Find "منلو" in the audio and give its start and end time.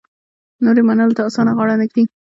0.87-1.15